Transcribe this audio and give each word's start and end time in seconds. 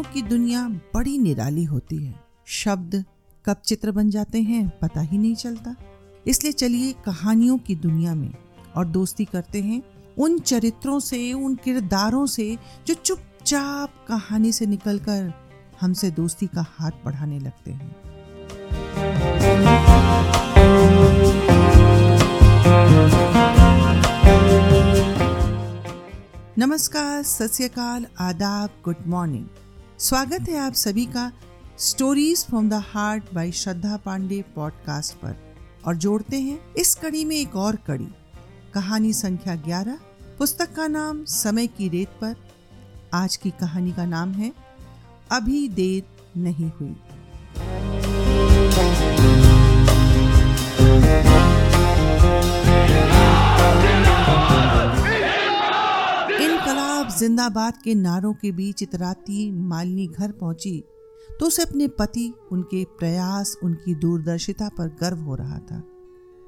कहानियों 0.00 0.22
की 0.22 0.28
दुनिया 0.28 0.68
बड़ी 0.94 1.18
निराली 1.18 1.64
होती 1.64 1.96
है। 2.04 2.14
शब्द 2.46 3.04
कब 3.46 3.56
चित्र 3.64 3.90
बन 3.90 4.10
जाते 4.10 4.40
हैं, 4.42 4.68
पता 4.82 5.00
ही 5.00 5.18
नहीं 5.18 5.34
चलता। 5.34 5.74
इसलिए 6.26 6.52
चलिए 6.52 6.92
कहानियों 6.92 7.58
की 7.58 7.74
दुनिया 7.74 8.14
में 8.14 8.30
और 8.76 8.86
दोस्ती 8.86 9.24
करते 9.24 9.62
हैं 9.62 9.82
उन 10.18 10.38
चरित्रों 10.38 11.00
से, 11.00 11.32
उन 11.32 11.54
किरदारों 11.54 12.26
से 12.26 12.58
जो 12.86 12.94
चुपचाप 12.94 14.06
कहानी 14.08 14.52
से 14.52 14.66
निकलकर 14.66 15.32
हमसे 15.80 16.10
दोस्ती 16.10 16.46
का 16.46 16.64
हाथ 16.78 16.90
बढ़ाने 17.04 17.38
लगते 17.38 17.70
हैं। 17.70 17.96
नमस्कार 26.58 27.22
सत्यकाल 27.22 28.06
आदाब, 28.20 28.70
गुड 28.84 28.96
मॉर्निंग। 29.06 29.46
स्वागत 30.00 30.48
है 30.48 30.58
आप 30.58 30.72
सभी 30.72 31.04
का 31.06 31.32
stories 31.78 32.44
from 32.46 32.68
the 32.70 32.74
heart 32.74 33.24
by 33.34 33.50
Shraddha 33.52 33.96
Pandey 33.96 34.42
podcast 34.54 35.14
पर। 35.14 35.34
और 35.86 35.96
जोड़ते 35.96 36.40
हैं 36.40 36.74
इस 36.74 36.94
कड़ी 36.94 37.24
में 37.24 37.36
एक 37.36 37.56
और 37.56 37.76
कड़ी, 37.76 38.08
कहानी 38.74 39.12
संख्या 39.12 39.54
11 39.56 39.98
पुस्तक 40.38 40.74
का 40.74 40.86
नाम 40.86 41.24
समय 41.24 41.66
की 41.66 41.88
रेत 41.88 42.08
पर। 42.20 42.36
आज 43.14 43.36
की 43.36 43.50
कहानी 43.50 43.92
का 43.92 44.06
नाम 44.06 44.32
है, 44.32 44.52
अभी 45.32 45.68
देर 45.68 46.02
नहीं 46.36 46.70
हुई। 46.70 46.96
इनकलाब 53.92 54.69
जिंदाबाद 57.20 57.82
के 57.84 57.94
नारों 57.94 58.32
के 58.32 58.52
बीच 58.52 58.82
इतराती 58.82 59.50
मालिनी 59.52 60.06
घर 60.06 60.32
पहुँची 60.32 60.84
तो 61.40 61.46
उसे 61.46 61.62
अपने 61.62 61.88
पति, 61.88 62.32
उनके 62.52 62.84
प्रयास, 62.84 63.56
उनकी 63.64 63.94
दूरदर्शिता 63.94 64.68
पर 64.68 64.88
गर्व 65.00 65.18
हो 65.18 65.34
रहा 65.34 65.58
था। 65.58 65.82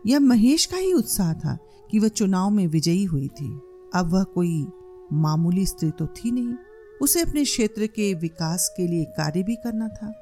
यह 0.07 0.21
महेश 0.21 0.67
का 0.67 0.77
ही 0.77 0.93
उत्साह 0.93 1.33
था 1.35 1.59
कि 1.91 1.99
वह 1.99 2.09
चुनाव 2.09 2.51
में 2.51 2.67
विजयी 2.67 3.05
हुई 3.05 3.29
थी। 3.29 3.61
अब 3.95 4.11
वह 4.13 4.23
कोई 4.23 4.67
मामूली 5.13 5.67
स्त्री 5.67 5.91
तो 5.91 6.07
थी 6.07 6.31
नहीं। 6.31 6.55
उसे 7.03 7.21
अपने 7.21 7.45
क्षेत्र 7.45 7.87
के 7.87 8.15
विकास 8.15 8.69
के 8.77 8.87
लिए 8.89 9.05
कार्य 9.05 9.43
भी 9.43 9.57
करना 9.57 9.89
था। 9.89 10.13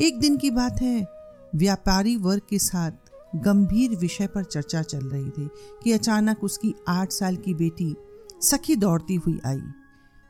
एक 0.00 0.20
दिन 0.20 0.36
की 0.36 0.50
बात 0.50 0.80
है, 0.82 1.06
व्यापारी 1.54 2.16
वर्ग 2.16 2.42
के 2.50 2.58
साथ 2.58 2.92
गंभीर 3.36 3.90
विषय 3.90 4.26
पर 4.26 4.44
चर्चा 4.44 4.82
चल 4.82 5.06
रही 5.06 5.30
थी 5.30 5.48
कि 5.84 5.92
अचानक 5.92 6.44
उसकी 6.44 6.74
आठ 6.88 7.12
साल 7.12 7.36
की 7.36 7.54
बेटी 7.54 7.94
सखी 8.42 8.76
दौड़ती 8.76 9.14
हुई 9.14 9.40
आई। 9.46 9.62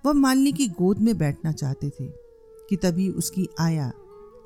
वह 0.06 0.12
मालिनी 0.12 0.52
की 0.52 0.68
गोद 0.68 0.98
में 0.98 1.18
बैठना 1.18 1.52
चाहते 1.52 1.90
थे, 1.90 2.06
कि 2.68 2.76
तभी 2.76 3.08
उसकी 3.08 3.48
आया। 3.58 3.92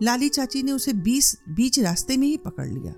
लाली 0.02 0.28
चाची 0.28 0.62
ने 0.62 0.72
उसे 0.72 0.92
बीस, 0.92 1.38
बीच 1.48 1.80
रास्ते 1.80 2.16
में 2.16 2.26
ही 2.26 2.36
पकड़ 2.36 2.66
लिया। 2.66 2.94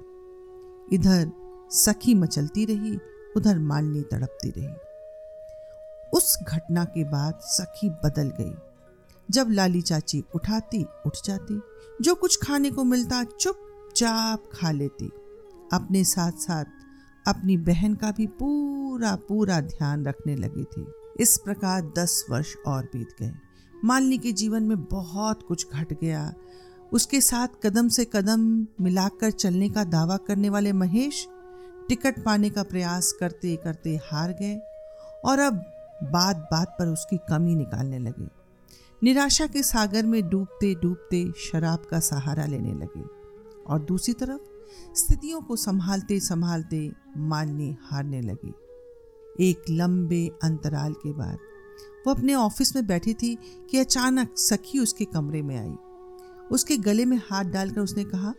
इधर 0.92 1.33
सखी 1.70 2.14
मचलती 2.14 2.64
रही, 2.64 2.98
उधर 3.37 3.59
मालिनी 3.59 4.03
तड़पती 4.03 4.50
रही। 4.50 4.75
उस 6.14 6.39
घटना 6.48 6.84
के 6.84 7.05
बाद 7.05 7.39
सखी 7.42 7.91
बदल 7.91 8.33
गई। 8.41 8.55
जब 9.31 9.50
लाली 9.50 9.83
चाची 9.83 10.25
उठाती, 10.34 10.87
उठ 11.06 11.12
जाती, 11.25 11.61
जो 12.03 12.14
कुछ 12.14 12.39
खाने 12.42 12.70
को 12.70 12.84
मिलता 12.84 13.25
चुपचाप 13.25 14.42
खा 14.53 14.70
लेती। 14.70 15.11
अपने 15.72 16.05
साथ 16.05 16.33
साथ 16.33 16.64
अपनी 17.27 17.56
बहन 17.56 17.94
का 17.94 18.10
भी 18.10 18.27
पूरा 18.27 19.16
पूरा 19.16 19.60
ध्यान 19.60 20.05
रखने 20.05 20.36
लगी 20.36 20.64
थी। 20.64 20.86
इस 21.20 21.38
प्रकार 21.44 21.92
दस 21.98 22.26
वर्ष 22.31 22.54
और 22.66 22.84
बीत 22.84 23.09
गए। 23.20 23.32
मालिनी 23.84 24.19
के 24.19 24.32
जीवन 24.32 24.62
में 24.62 24.84
बहुत 24.84 25.42
कुछ 25.48 25.66
घट 25.72 25.92
गया। 26.00 26.34
उसके 26.92 27.20
साथ 27.20 27.48
कदम 27.62 27.88
से 27.88 28.04
कदम 28.04 28.66
मिलाकर 28.81 29.31
चलने 29.31 29.70
का 29.70 29.84
दावा 29.84 30.16
करने 30.16 30.50
वाले 30.50 30.72
महेश 30.72 31.28
टिकट 31.88 32.25
पाने 32.25 32.50
का 32.50 32.62
प्रयास 32.62 33.12
करते 33.12 33.56
करते 33.56 33.97
हार 33.97 34.32
गए 34.32 34.60
और 35.25 35.38
अब 35.38 35.54
बात 36.03 36.37
बात 36.37 36.76
पर 36.78 36.87
उसकी 36.87 37.16
कमी 37.16 37.54
निकालने 37.54 37.98
लगे। 37.98 38.28
निराशा 39.03 39.47
के 39.47 39.62
सागर 39.62 40.06
में 40.06 40.28
डूबते 40.28 40.75
डूबते 40.75 41.32
शराब 41.32 41.78
का 41.91 42.00
सहारा 42.00 42.47
लेने 42.47 42.75
लगे। 42.75 43.04
और 43.66 43.81
दूसरी 43.81 44.14
तरफ़ 44.14 44.56
स्थितियों 44.97 45.41
को 45.41 45.56
संभालते 45.56 46.21
संभालते 46.21 46.91
माननी 47.16 47.77
हारने 47.82 48.21
लगी। 48.21 48.54
एक 49.41 49.65
लंबे 49.71 50.27
अंतराल 50.43 50.93
के 50.93 51.12
बाद 51.12 51.38
वो 52.06 52.15
अपने 52.15 52.34
ऑफ़िस 52.34 52.75
में 52.76 52.87
बैठी 52.87 53.15
थी 53.15 53.34
कि 53.71 53.78
अचानक 53.78 54.37
सखी 54.38 54.78
उसके 54.78 55.05
कमरे 55.05 55.43
में 55.43 55.56
आई। 55.56 55.75
उसके 56.50 56.76
गले 56.76 57.05
में 57.05 57.16
हाथ 57.31 57.44
डालकर 57.44 57.81
उसने 57.81 58.05
कहा, 58.05 58.32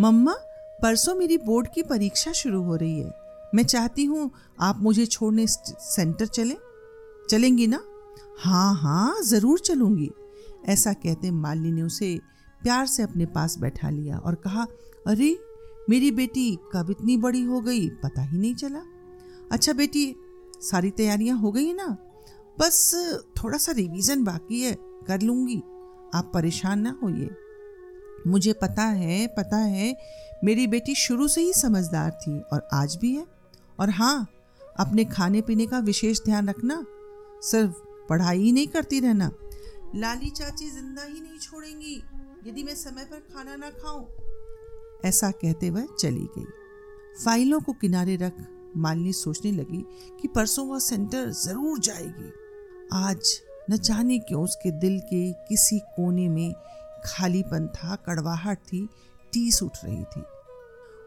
मम्मा, 0.00 0.34
परसों 0.82 1.14
मेरी 1.14 1.38
बोर्ड 1.38 1.68
की 1.74 1.82
परीक्षा 1.82 2.32
शुरू 2.32 2.62
हो 2.62 2.76
रही 2.76 3.00
है। 3.00 3.10
मैं 3.54 3.64
चाहती 3.64 4.04
हूँ 4.04 4.30
आप 4.60 4.80
मुझे 4.80 5.06
छोड़ने 5.06 5.46
सेंटर 5.46 6.26
चले। 6.26 6.56
चलेंगी 7.30 7.66
ना? 7.66 7.80
हाँ 8.38 8.74
हाँ 8.74 9.22
ज़रूर 9.22 9.58
चलूँगी। 9.58 10.10
ऐसा 10.68 10.92
कहते 10.92 11.30
मालिनी 11.30 11.72
ने 11.72 11.82
उसे 11.82 12.18
प्यार 12.66 12.86
से 12.86 13.02
अपने 13.02 13.26
पास 13.26 13.58
बैठा 13.58 13.90
लिया 13.90 14.18
और 14.18 14.34
कहा, 14.34 14.66
अरे, 15.06 15.38
मेरी 15.90 16.10
बेटी 16.10 16.58
कब 16.72 16.90
इतनी 16.90 17.16
बड़ी 17.16 17.42
हो 17.42 17.60
गई, 17.60 17.88
पता 17.88 18.22
ही 18.22 18.38
नहीं 18.38 18.54
चला। 18.54 18.82
अच्छा 19.52 19.72
बेटी, 19.72 20.16
सारी 20.60 20.90
तैयारियाँ 20.90 21.38
हो 21.38 21.52
गई 21.52 21.72
ना? 21.72 21.96
बस 22.58 22.94
थोड़ा 23.42 23.58
सा 23.58 23.72
रिवीजन 23.72 24.24
बाकी 24.24 24.60
है, 24.60 24.76
कर 24.80 25.22
लूँगी। 25.22 25.56
आप 26.14 26.30
परेशान 26.34 26.80
ना 26.80 26.98
होइए। 27.02 27.30
मुझे 28.26 28.52
पता 28.52 28.82
है 28.82 29.26
पता 29.26 29.56
है, 29.56 29.96
मेरी 30.44 30.66
बेटी 30.66 30.94
शुरू 30.94 31.28
से 31.28 31.40
ही 31.40 31.52
समझदार 31.52 32.10
थी 32.10 32.40
और 32.40 32.68
आज 32.72 32.96
भी 32.96 33.16
है। 33.16 33.26
और 33.80 33.90
हाँ 33.90 34.28
अपने 34.80 35.04
खाने 35.04 35.40
पीने 35.40 35.66
का 35.66 35.78
विशेष 35.78 36.20
ध्यान 36.24 36.48
रखना। 36.48 36.84
सिर्फ़ 37.42 37.72
पढ़ाई 38.08 38.40
ही 38.40 38.52
नहीं 38.52 38.66
करती 38.66 39.00
रहना। 39.00 39.30
लाली 39.94 40.30
चाची 40.30 40.70
ज़िंदा 40.70 41.02
ही 41.02 41.20
नहीं 41.20 41.38
छोड़ेंगी। 41.38 42.02
यदि 42.46 42.62
मैं 42.62 42.74
समय 42.74 43.04
पर 43.04 43.18
खाना 43.28 43.54
ना 43.56 43.68
खाऊं, 43.72 44.04
ऐसा 45.04 45.30
कहते 45.32 45.70
वह 45.70 45.86
चली 45.92 46.26
गई। 46.36 46.44
फाइलों 47.24 47.60
को 47.60 47.72
किनारे 47.72 48.16
रख 48.16 48.36
मालिनी 48.76 49.12
सोचने 49.12 49.50
लगी 49.52 49.82
कि 50.20 50.28
परसों 50.28 50.66
वह 50.68 50.78
सेंटर 50.78 51.30
ज़रूर 51.32 51.78
जाएगी। 51.78 52.30
आज 52.94 53.32
न 53.70 53.76
जाने 53.78 54.18
क्यों 54.18 54.42
उसके 54.44 54.70
दिल 54.80 54.98
के 55.04 55.30
किसी 55.48 55.78
कोने 55.96 56.28
में 56.28 56.52
खालीपन 57.06 57.66
था, 57.68 57.96
कड़वाहट 57.96 58.58
थी, 58.58 58.88
टीस 59.32 59.62
उठ 59.62 59.84
रही 59.84 60.04
थी। 60.04 60.22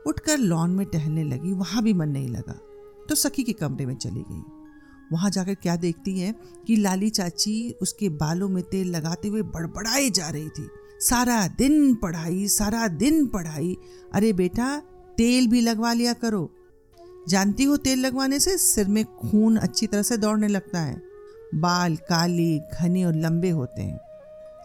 उठकर 0.05 0.37
लॉन 0.37 0.71
में 0.71 0.85
टहलने 0.87 1.23
लगी, 1.25 1.53
वहाँ 1.53 1.83
भी 1.83 1.93
मन 1.93 2.09
नहीं 2.09 2.29
लगा 2.29 2.59
तो 3.09 3.15
सखी 3.15 3.43
के 3.43 3.53
कमरे 3.53 3.85
में 3.85 3.95
चली 3.97 4.23
गई। 4.29 4.43
वहाँ 5.11 5.29
जाकर 5.29 5.53
क्या 5.53 5.75
देखती 5.77 6.19
है 6.19 6.33
कि 6.67 6.75
लाली 6.75 7.09
चाची 7.11 7.53
उसके 7.81 8.09
बालों 8.17 8.49
में 8.49 8.61
तेल 8.63 8.91
लगाते 8.91 9.27
हुए 9.27 9.41
बड़बड़ाए 9.43 10.09
जा 10.09 10.29
रही 10.29 10.49
थी। 10.49 10.69
सारा 10.99 11.47
दिन 11.47 11.95
पढ़ाई, 11.95 12.47
सारा 12.47 12.87
दिन 12.87 13.27
पढ़ाई। 13.27 13.77
अरे 14.13 14.33
बेटा, 14.33 14.81
तेल 15.17 15.47
भी 15.47 15.61
लगवा 15.61 15.93
लिया 15.93 16.13
करो। 16.13 16.55
जानती 17.29 17.63
हो 17.63 17.77
तेल 17.77 17.99
लगवाने 17.99 18.39
से 18.39 18.57
सिर 18.57 18.87
में 18.87 19.05
खून 19.05 19.57
अच्छी 19.57 19.87
तरह 19.87 20.01
से 20.01 20.17
दौड़ने 20.17 20.47
लगता 20.47 20.79
है। 20.79 21.01
बाल 21.55 21.95
काले, 21.95 22.59
घने 22.59 23.05
और 23.05 23.15
लंबे 23.15 23.49
होते 23.49 23.81
हैं। 23.81 23.99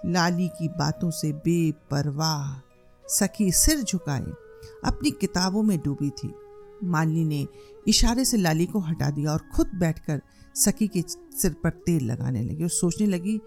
लाली 0.07 0.49
की 0.49 0.69
बातों 0.69 1.11
से 1.11 1.33
बेपरवाह। 1.33 2.71
सखी 3.09 3.53
सिर 3.53 3.83
झुकाए। 3.83 4.25
अपनी 4.85 5.11
किताबों 5.11 5.63
में 5.63 5.79
डूबी 5.79 6.11
थी। 6.11 6.35
मालिनी 6.85 7.25
ने 7.25 7.47
इशारे 7.89 8.25
से 8.25 8.37
लाली 8.37 8.67
को 8.67 8.79
हटा 8.79 9.11
दिया 9.11 9.33
और 9.33 9.43
खुद 9.55 9.67
बैठकर 9.75 10.23
सखी 10.55 10.89
के 10.89 11.05
सिर 11.09 11.53
पर 11.53 11.71
तेल 11.71 12.05
लगाने 12.05 12.43
लगी 12.43 12.63
और 12.63 12.69
सोचने 12.69 13.07
लगी 13.07 13.41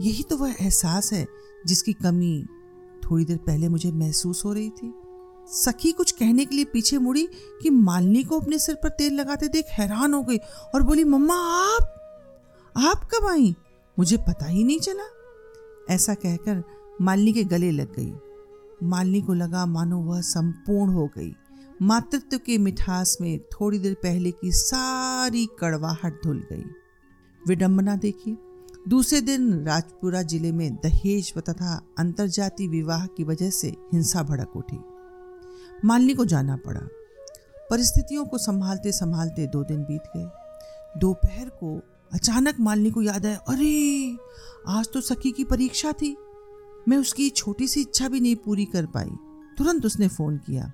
यही 0.00 0.22
तो 0.22 0.36
वह 0.36 0.56
एहसास 0.60 1.12
है 1.12 1.26
जिसकी 1.66 1.92
कमी 1.92 2.46
थोड़ी 3.04 3.24
देर 3.24 3.36
पहले 3.36 3.68
मुझे 3.68 3.92
महसूस 3.92 4.44
हो 4.44 4.52
रही 4.52 4.70
थी। 4.70 4.94
सखी 5.48 5.92
कुछ 5.92 6.10
कहने 6.10 6.44
के 6.44 6.56
लिए 6.56 6.64
पीछे 6.64 6.98
मुड़ी 6.98 7.28
कि 7.62 7.70
मालिनी 7.70 8.24
को 8.24 8.40
अपने 8.40 8.58
सिर 8.58 8.74
पर 8.74 8.88
तेल 8.88 9.14
लगाते 9.14 9.48
देख 9.48 9.64
हैरान 9.68 10.14
हो 10.14 10.22
गई 10.22 10.36
और 10.74 10.82
बोली, 10.82 11.04
मम्मा, 11.04 11.34
आप 11.34 11.92
आप 12.76 13.08
कब 13.14 13.26
आई? 13.26 13.56
मुझे 13.98 14.16
पता 14.16 14.46
ही 14.46 14.64
नहीं 14.64 14.80
चला। 14.80 15.12
ऐसा 15.94 16.14
कहकर 16.14 16.62
मालिनी 17.00 17.32
के 17.32 17.44
गले 17.44 17.70
लग 17.70 17.96
गई। 17.96 18.14
मालिनी 18.82 19.20
को 19.20 19.34
लगा 19.34 19.66
मानो 19.66 19.98
वह 19.98 20.20
संपूर्ण 20.20 20.92
हो 20.92 21.06
गई। 21.06 21.34
मातृत्व 21.82 22.38
के 22.38 22.58
मिठास 22.58 23.18
में 23.20 23.40
थोड़ी 23.40 23.78
देर 23.78 23.94
पहले 23.94 24.30
की 24.30 24.52
सारी 24.52 25.46
कड़वाहट 25.46 26.24
धुल 26.24 26.44
गई। 26.52 26.64
विडंबना 27.48 27.96
देखिए। 27.96 28.36
दूसरे 28.88 29.20
दिन 29.20 29.66
राजपुरा 29.66 30.22
ज़िले 30.22 30.52
में 30.52 30.74
दहेज 30.74 31.34
तथा 31.34 31.86
अंतरजातीय 31.98 32.68
विवाह 32.68 33.06
की 33.06 33.24
वजह 33.24 33.50
से 33.50 33.68
हिंसा 33.68 34.22
भड़क 34.22 34.56
उठी। 34.56 34.78
मालिनी 35.84 36.14
को 36.14 36.24
जाना 36.24 36.56
पड़ा। 36.56 36.80
परिस्थितियों 37.70 38.26
को 38.26 38.38
संभालते 38.38 38.92
संभालते 38.92 39.46
दो 39.46 39.64
दिन 39.64 39.82
बीत 39.82 40.02
गए। 40.16 40.30
दोपहर 41.00 41.48
को 41.48 41.82
अचानक 42.12 42.54
मालिनी 42.60 42.90
को 42.90 43.02
याद 43.02 43.26
आया, 43.26 43.36
अरे, 43.36 44.16
आज 44.68 44.88
तो 44.94 45.00
सखी 45.00 45.32
की 45.32 45.44
परीक्षा 45.44 45.92
थी। 45.92 46.16
मैं 46.88 46.96
उसकी 46.96 47.30
छोटी 47.30 47.68
सी 47.68 47.80
इच्छा 47.80 48.08
भी 48.08 48.20
नहीं 48.20 48.36
पूरी 48.36 48.64
कर 48.64 48.86
पाई। 48.86 49.10
तुरंत 49.58 49.86
उसने 49.86 50.08
फ़ोन 50.08 50.36
किया। 50.36 50.72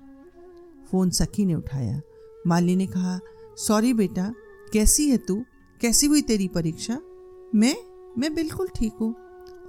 फ़ोन 0.91 1.09
सखी 1.09 1.45
ने 1.45 1.55
उठाया। 1.55 2.01
मालिनी 2.47 2.75
ने 2.75 2.87
कहा, 2.87 3.19
सॉरी 3.57 3.93
बेटा, 3.93 4.33
कैसी 4.73 5.09
है 5.09 5.17
तू? 5.17 5.45
कैसी 5.81 6.07
हुई 6.07 6.21
तेरी 6.21 6.47
परीक्षा? 6.47 7.01
मैं 7.55 7.92
मैं 8.17 8.33
बिल्कुल 8.35 8.67
ठीक 8.75 8.93
हूँ। 9.01 9.13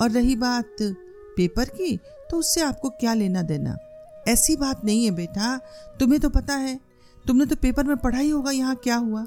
और 0.01 0.11
रही 0.11 0.37
बात 0.37 0.77
पेपर 1.37 1.69
की 1.71 1.97
तो 2.31 2.37
उससे 2.37 2.61
आपको 2.61 2.89
क्या 2.91 3.15
लेना 3.15 3.43
देना? 3.43 3.77
ऐसी 4.29 4.57
बात 4.57 4.85
नहीं 4.85 5.05
है 5.05 5.11
बेटा। 5.11 5.57
तुम्हें 6.01 6.21
तो 6.21 6.29
पता 6.31 6.55
है, 6.55 6.79
तुमने 7.25 7.47
तो 7.47 7.57
पेपर 7.57 7.85
में 7.85 7.97
पढ़ा 7.97 8.19
ही 8.19 8.31
होगा 8.31 8.51
यहाँ 8.51 8.77
क्या 8.77 8.97
हुआ? 8.97 9.25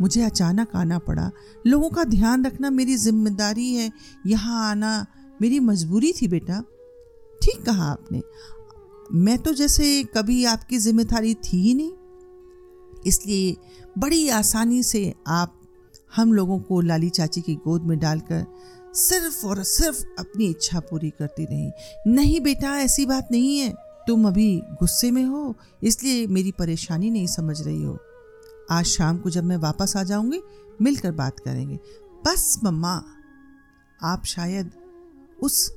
मुझे 0.00 0.22
अचानक 0.22 0.74
आना 0.76 0.98
पड़ा। 0.98 1.30
लोगों 1.66 1.90
का 1.90 2.04
ध्यान 2.04 2.44
रखना 2.46 2.70
मेरी 2.70 2.96
ज़िम्मेदारी 2.96 3.72
है। 3.74 3.90
यहाँ 4.26 4.70
आना 4.70 5.06
मेरी 5.40 5.60
मजबूरी 5.60 6.12
थी 6.12 6.28
बेटा। 6.28 6.60
ठीक 7.40 7.64
कहा 7.64 7.84
आपने। 7.84 8.22
मैं 9.14 9.38
तो 9.38 9.52
जैसे 9.52 10.02
कभी 10.16 10.44
आपकी 10.44 10.78
ज़िम्मेदारी 10.78 11.34
थी 11.34 11.60
ही 11.62 11.74
नहीं। 11.74 11.92
इसलिए 13.06 13.56
बड़ी 13.98 14.28
आसानी 14.28 14.82
से 14.82 15.12
आप 15.26 15.55
हम 16.14 16.32
लोगों 16.32 16.58
को 16.58 16.80
लाली 16.80 17.10
चाची 17.10 17.40
की 17.40 17.54
गोद 17.54 17.82
में 17.82 17.98
डालकर 17.98 18.46
सिर्फ़ 18.94 19.46
और 19.46 19.62
सिर्फ़ 19.62 20.04
अपनी 20.18 20.46
इच्छा 20.46 20.80
पूरी 20.80 21.10
करती 21.10 21.44
रही। 21.44 21.72
नहीं 22.06 22.40
बेटा, 22.40 22.78
ऐसी 22.78 23.06
बात 23.06 23.28
नहीं 23.30 23.58
है। 23.58 23.74
तुम 24.06 24.28
अभी 24.28 24.62
गुस्से 24.64 25.10
में 25.10 25.24
हो, 25.24 25.54
इसलिए 25.82 26.26
मेरी 26.26 26.52
परेशानी 26.52 27.10
नहीं 27.10 27.26
समझ 27.26 27.62
रही 27.62 27.82
हो। 27.82 27.98
आज 28.70 28.84
शाम 28.84 29.18
को 29.18 29.30
जब 29.30 29.44
मैं 29.44 29.56
वापस 29.56 29.96
आ 29.96 30.02
जाऊँगी, 30.02 30.42
मिलकर 30.82 31.12
बात 31.12 31.40
करेंगे। 31.40 31.78
बस 32.26 32.60
मम्मा, 32.64 33.02
आप 34.02 34.24
शायद 34.24 34.70
उस 35.42 35.76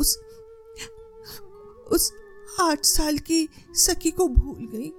उस 0.00 0.18
उस 1.92 2.12
आठ 2.60 2.84
साल 2.84 3.18
की 3.18 3.48
सखी 3.72 4.10
को 4.10 4.28
भूल 4.28 4.68
गई, 4.74 4.92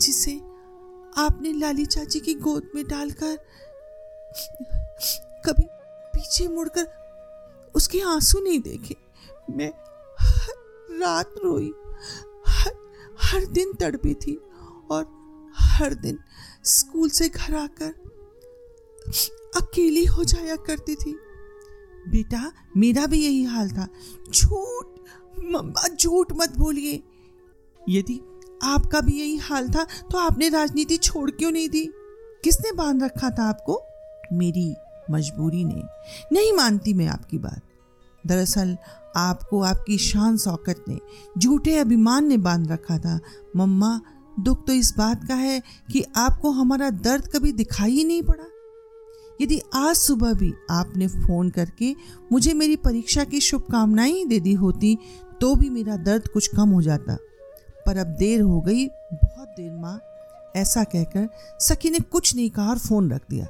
जिसे 0.00 0.40
आपने 1.16 1.52
लाली 1.52 1.86
चाची 1.86 2.20
की 2.20 2.34
गोद 2.34 2.70
में 2.74 2.86
डालकर 2.88 3.36
कभी 5.46 5.68
पीछे 6.14 6.48
मुड़कर 6.48 7.04
उसके 7.74 8.00
आँसू 8.00 8.40
नहीं 8.40 8.60
देखे। 8.60 8.96
मैं 9.50 9.72
हर 10.20 10.98
रात 10.98 11.34
रोई, 11.44 11.72
हर 12.48 12.76
हर 13.22 13.44
दिन 13.44 13.72
तड़पी 13.72 14.14
थी 14.14 14.40
और 14.90 15.24
हर 15.56 15.94
दिन 15.94 16.18
स्कूल 16.64 17.08
से 17.08 17.28
घर 17.28 17.54
आकर 17.54 17.94
अकेली 19.56 20.04
हो 20.04 20.24
जाया 20.24 20.56
करती 20.56 20.94
थी। 20.94 21.18
बेटा, 22.08 22.52
मेरा 22.76 23.06
भी 23.06 23.24
यही 23.24 23.44
हाल 23.44 23.70
था। 23.70 23.88
झूठ, 24.30 24.86
मम्मा, 25.44 25.88
झूठ 25.88 26.32
मत 26.32 26.56
बोलिए। 26.58 27.02
यदि 27.88 28.33
आपका 28.64 29.00
भी 29.00 29.20
यही 29.20 29.36
हाल 29.36 29.68
था 29.68 29.84
तो 30.10 30.18
आपने 30.18 30.48
राजनीति 30.48 30.96
छोड़ 30.96 31.30
क्यों 31.30 31.50
नहीं 31.50 31.68
दी? 31.68 31.84
किसने 32.44 32.72
बाँध 32.72 33.02
रखा 33.02 33.30
था 33.30 33.48
आपको? 33.48 33.82
मेरी 34.32 34.74
मजबूरी 35.10 35.64
ने। 35.64 35.82
नहीं 36.32 36.52
मानती 36.52 36.94
मैं 36.94 37.06
आपकी 37.06 37.38
बात। 37.38 37.62
दरअसल 38.26 38.76
आपको 39.16 39.62
आपकी 39.62 39.98
शान 39.98 40.36
शौकत 40.36 40.84
ने, 40.88 40.98
झूठे 41.38 41.76
अभिमान 41.78 42.26
ने 42.26 42.36
बाँध 42.36 42.72
रखा 42.72 42.98
था। 42.98 43.20
मम्मा, 43.56 44.00
दुख 44.40 44.66
तो 44.66 44.72
इस 44.72 44.94
बात 44.98 45.28
का 45.28 45.34
है 45.34 45.62
कि 45.92 46.04
आपको 46.16 46.50
हमारा 46.50 46.90
दर्द 46.90 47.26
कभी 47.26 47.52
दिखाई 47.52 47.90
ही 47.90 48.04
नहीं 48.04 48.22
पड़ा। 48.22 48.44
यदि 49.40 49.60
आज 49.74 49.96
सुबह 49.96 50.32
भी 50.32 50.52
आपने 50.70 51.08
फ़ोन 51.08 51.50
करके 51.50 51.94
मुझे 52.32 52.54
मेरी 52.54 52.76
परीक्षा 52.76 53.24
की 53.24 53.40
शुभकामनाएँ 53.40 54.24
दे 54.24 54.40
दी 54.40 54.52
होती 54.52 54.98
तो 55.40 55.54
भी 55.54 55.70
मेरा 55.70 55.96
दर्द 55.96 56.28
कुछ 56.28 56.46
कम 56.46 56.68
हो 56.68 56.82
जाता। 56.82 57.16
पर 57.86 57.96
अब 57.96 58.06
देर 58.16 58.40
हो 58.40 58.60
गई, 58.60 58.86
बहुत 58.86 59.48
देर 59.48 59.72
माँ, 59.72 60.00
ऐसा 60.56 60.84
कहकर 60.84 61.28
सखी 61.60 61.90
ने 61.90 61.98
कुछ 62.00 62.34
नहीं 62.36 62.50
कहा 62.50 62.68
और 62.70 62.78
फ़ोन 62.78 63.10
रख 63.12 63.22
दिया। 63.30 63.46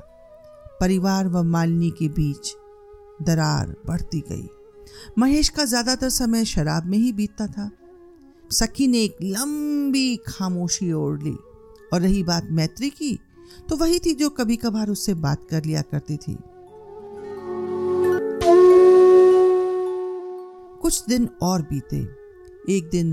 परिवार 0.80 1.28
व 1.28 1.42
मालिनी 1.44 1.90
के 1.90 2.08
बीच 2.10 2.54
दरार 3.22 3.74
बढ़ती 3.86 4.20
गई। 4.30 4.48
महेश 5.18 5.48
का 5.48 5.64
ज़्यादातर 5.64 6.08
समय 6.10 6.44
शराब 6.44 6.86
में 6.86 6.98
ही 6.98 7.12
बीतता 7.12 7.46
था। 7.46 7.70
सखी 8.50 8.86
ने 8.86 9.02
एक 9.02 9.16
लंबी 9.22 10.16
खामोशी 10.26 10.92
ओढ़ 10.92 11.22
ली 11.22 11.36
और 11.92 12.00
रही 12.00 12.22
बात 12.22 12.48
मैत्री 12.50 12.90
की 12.90 13.18
तो 13.68 13.76
वही 13.76 13.98
थी 13.98 14.14
जो 14.14 14.28
कभी 14.30 14.56
कभार 14.56 14.88
उससे 14.88 15.14
बात 15.16 15.46
कर 15.50 15.64
लिया 15.64 15.82
करती 15.82 16.16
थी। 16.16 16.36
कुछ 20.82 21.04
दिन 21.08 21.28
और 21.42 21.62
बीते। 21.62 21.96
एक 22.68 22.88
दिन 22.90 23.12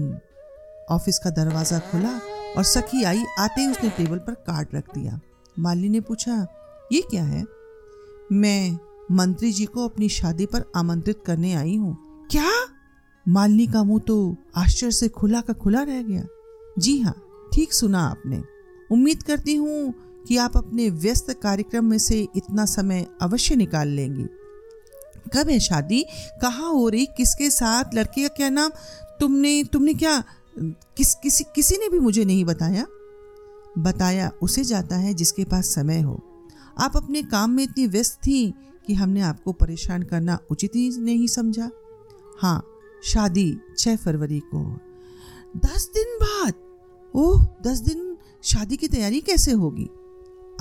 ऑफ़िस 0.90 1.20
का 1.20 1.30
दरवाज़ा 1.30 1.80
खुला 1.80 2.20
और 2.58 2.64
सखी 2.64 3.04
आई, 3.04 3.24
आते 3.40 3.62
ही 3.62 3.68
उसने 3.68 3.90
टेबल 3.90 4.18
पर 4.18 4.34
कार्ड 4.34 4.68
रख 4.76 4.94
दिया। 4.96 5.20
माली 5.60 5.90
ने 5.90 6.00
पूछा, 6.00 6.46
ये 6.92 7.02
क्या 7.02 7.24
है? 7.24 7.46
मैं 8.32 8.78
मंत्री 9.12 9.52
जी 9.52 9.66
को 9.66 9.86
अपनी 9.86 10.10
शादी 10.10 10.46
पर 10.46 10.64
आमंत्रित 10.76 11.24
करने 11.26 11.54
आई 11.54 11.76
हूँ। 11.76 11.98
क्या? 12.32 12.52
मालिनी 13.26 13.68
का 13.68 13.84
मुँह 13.84 14.00
तो 14.00 14.36
आश्चर्य 14.56 14.92
से 14.92 15.08
खुला 15.08 15.42
का 15.42 15.54
खुला 15.54 15.82
रह 15.84 16.02
गया। 16.04 16.24
जी 16.80 17.00
हाँ 17.00 17.16
ठीक 17.54 17.74
सुना 17.74 18.02
आपने। 18.02 18.42
उम्मीद 18.92 19.24
करती 19.24 19.56
हूँ 19.56 19.94
कि 20.28 20.38
आप 20.38 20.58
अपने 20.58 20.90
व्यस्त 20.90 21.32
कार्यक्रम 21.44 21.86
में 21.86 21.98
से 21.98 22.28
इतना 22.36 22.66
समय 22.66 23.06
अवश्य 23.22 23.56
निकाल 23.56 23.88
लेंगी। 23.88 24.26
कब 25.34 25.50
है 25.50 25.60
शादी? 25.60 26.04
कहाँ 26.42 26.72
हो 26.72 26.88
रही? 26.90 27.06
किसके 27.06 27.50
साथ? 27.50 27.96
लड़के 27.96 28.22
का 28.22 28.28
क्या 28.28 28.50
नाम? 28.50 28.72
तुमने 29.20 29.64
तुमने 29.64 29.94
क्या 29.94 30.24
किस, 30.60 31.16
किसी 31.16 31.44
किसी 31.44 31.78
ने 31.78 31.90
भी 31.90 32.00
मुझे 32.00 32.26
नहीं 32.26 32.46
बताया। 32.46 32.86
बताया 33.78 34.32
उसे 34.42 34.64
जाता 34.64 34.96
है 34.96 35.14
जिसके 35.14 35.44
पास 35.44 35.66
समय 35.66 36.02
हो। 36.02 36.24
आप 36.80 36.98
अपने 36.98 37.24
काम 37.24 37.50
में 37.50 37.64
इतनी 37.64 37.88
व्यस्त 37.88 38.16
थी 38.16 38.54
कि 38.88 38.94
हमने 38.94 39.22
आपको 39.22 39.52
परेशान 39.52 40.04
करना 40.04 40.40
उचित 40.52 40.72
ही 40.76 40.98
नहीं 40.98 41.28
समझा। 41.28 41.70
हाँ 42.40 42.68
शादी 43.04 43.58
छः 43.78 43.96
फरवरी 43.96 44.40
को 44.40 44.80
दस 45.58 45.92
दिन 45.94 46.18
बाद? 46.22 46.54
ओह, 47.16 47.46
दस 47.62 47.78
दिन 47.80 48.18
शादी 48.44 48.78
की 48.78 48.88
तैयारी 48.88 49.22
कैसे 49.22 49.52
होगी? 49.52 49.90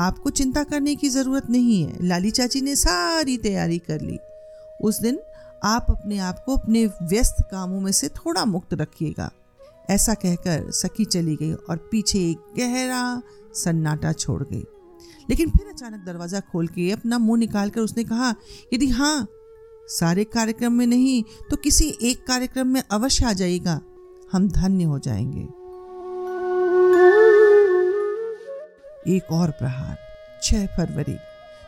आपको 0.00 0.30
चिंता 0.30 0.64
करने 0.64 0.96
की 0.96 1.08
ज़रूरत 1.08 1.50
नहीं 1.50 1.84
है। 1.84 2.06
लाली 2.06 2.30
चाची 2.30 2.60
ने 2.60 2.76
सारी 2.76 3.36
तैयारी 3.36 3.78
कर 3.78 4.00
ली। 4.00 4.18
उस 4.82 5.00
दिन 5.00 5.18
आप 5.64 5.86
अपने 5.90 6.18
आप 6.18 6.42
को 6.46 6.56
अपने 6.56 6.86
व्यस्त 6.86 7.36
कामों 7.50 7.80
में 7.80 7.92
से 7.92 8.08
थोड़ा 8.08 8.44
मुक्त 8.44 8.74
रखिएगा। 8.74 9.30
ऐसा 9.90 10.14
कहकर 10.14 10.70
सखी 10.70 11.04
चली 11.04 11.36
गई 11.36 11.52
और 11.52 11.76
पीछे 11.90 12.18
एक 12.30 12.38
गहरा 12.56 13.22
सन्नाटा 13.54 14.12
छोड़ 14.12 14.42
गई। 14.42 14.64
लेकिन 15.30 15.50
फिर 15.50 15.66
अचानक 15.68 16.04
दरवाज़ा 16.06 16.40
खोल 16.40 16.66
के 16.66 16.90
अपना 16.92 17.18
मुँह 17.18 17.38
निकालकर 17.38 17.80
उसने 17.80 18.04
कहा, 18.04 18.34
यदि 18.72 18.88
हाँ 18.88 19.26
सारे 19.88 20.24
कार्यक्रम 20.24 20.72
में 20.72 20.86
नहीं 20.86 21.22
तो 21.50 21.56
किसी 21.56 21.94
एक 22.02 22.26
कार्यक्रम 22.26 22.66
में 22.66 22.82
अवश्य 22.90 23.24
आ 23.26 23.32
जाएगा 23.32 23.80
हम 24.32 24.48
धन्य 24.48 24.84
हो 24.84 24.98
जाएँगे। 24.98 25.48
एक 29.16 29.32
और 29.32 29.50
प्रहार 29.50 29.96
6 30.42 30.66
फरवरी। 30.66 31.16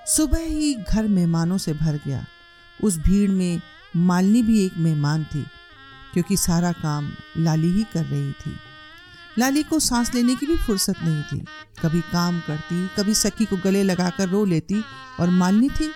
सुबह 0.06 0.44
ही 0.46 0.74
घर 0.74 1.08
मेहमानों 1.08 1.58
से 1.58 1.72
भर 1.72 2.00
गया। 2.06 2.24
उस 2.84 2.98
भीड़ 2.98 3.30
में 3.30 3.60
मालिनी 3.96 4.42
भी 4.42 4.64
एक 4.66 4.72
मेहमान 4.78 5.24
थी। 5.24 5.44
क्योंकि 6.12 6.36
सारा 6.36 6.72
काम 6.72 7.12
लाली 7.36 7.68
ही 7.68 7.82
कर 7.94 8.04
रही 8.04 8.32
थी। 8.32 8.56
लाली 9.38 9.62
को 9.62 9.80
सांस 9.80 10.14
लेने 10.14 10.36
की 10.36 10.46
भी 10.46 10.56
फुर्सत 10.56 10.94
नहीं 11.02 11.22
थी। 11.22 11.44
कभी 11.82 12.00
काम 12.00 12.40
करती, 12.40 12.88
कभी 12.96 13.14
सखी 13.14 13.44
को 13.44 13.56
गले 13.56 13.82
लगाकर 13.82 14.28
रो 14.28 14.44
लेती 14.44 14.84
और 15.20 15.30
मालिनी 15.30 15.68
थी, 15.68 15.90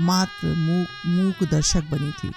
मात्र 0.00 0.54
मूक 0.54 0.88
मूक 1.06 1.50
दर्शक 1.50 1.84
बनी 1.90 2.12
थी। 2.12 2.32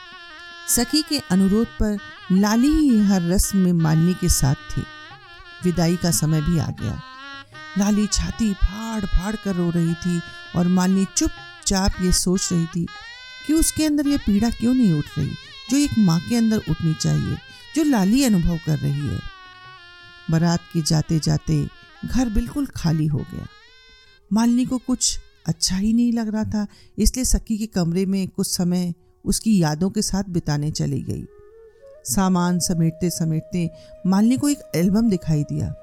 सखी 0.69 1.01
के 1.01 1.19
अनुरोध 1.19 1.67
पर 1.67 1.97
लाली 2.31 2.67
ही 2.67 2.99
हर 2.99 3.21
रस्म 3.21 3.57
में 3.57 3.73
मालिनी 3.73 4.13
के 4.13 4.29
साथ 4.29 4.55
थी। 4.55 4.83
विदाई 5.63 5.95
का 5.95 6.11
समय 6.11 6.41
भी 6.41 6.59
आ 6.59 6.67
गया। 6.67 7.01
लाली 7.77 8.07
छाती 8.07 8.53
फाड़ 8.53 9.05
फाड़ 9.05 9.35
कर 9.35 9.55
रो 9.55 9.69
रही 9.69 9.93
थी 9.93 10.21
और 10.55 10.67
मालिनी 10.67 11.05
चुपचाप 11.17 11.91
ये 12.01 12.11
सोच 12.11 12.49
रही 12.51 12.65
थी 12.65 12.87
कि 13.47 13.53
उसके 13.53 13.85
अंदर 13.85 14.07
ये 14.07 14.17
पीड़ा 14.17 14.49
क्यों 14.49 14.73
नहीं 14.73 14.93
उठ 14.93 15.05
रही? 15.17 15.31
जो 15.69 15.77
एक 15.77 15.89
माँ 15.99 16.19
के 16.19 16.35
अंदर 16.35 16.57
उठनी 16.57 16.93
चाहिए, 16.93 17.37
जो 17.75 17.83
लाली 17.83 18.23
अनुभव 18.23 18.57
कर 18.65 18.77
रही 18.77 19.07
है। 19.07 19.19
बारात 20.31 20.59
के 20.73 20.81
जाते 20.81 21.19
जाते 21.19 21.67
घर 22.05 22.29
बिल्कुल 22.29 22.65
खाली 22.65 23.05
हो 23.05 23.17
गया। 23.17 23.47
मालिनी 24.33 24.65
को 24.65 24.77
कुछ 24.77 25.19
अच्छा 25.45 25.75
ही 25.75 25.93
नहीं 25.93 26.13
लग 26.13 26.27
रहा 26.27 26.43
था, 26.43 26.67
इसलिए 26.97 27.25
सखी 27.25 27.57
के 27.57 27.65
कमरे 27.65 28.05
में 28.05 28.27
कुछ 28.27 28.47
समय 28.47 28.93
उसकी 29.25 29.61
यादों 29.61 29.89
के 29.89 30.01
साथ 30.01 30.23
बिताने 30.23 30.71
चली 30.71 31.01
गई। 31.01 31.25
सामान 32.05 32.59
समेटते 32.59 33.09
समेटते 33.09 33.69
मालिनी 34.07 34.37
को 34.37 34.49
एक 34.49 34.59
एल्बम 34.75 35.09
दिखाई 35.09 35.43
दिया। 35.43 35.73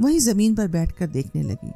वहीं 0.00 0.18
ज़मीन 0.18 0.54
पर 0.54 0.68
बैठकर 0.68 1.06
देखने 1.06 1.42
लगी। 1.42 1.72